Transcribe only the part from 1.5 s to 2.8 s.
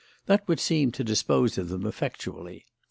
of them effectually.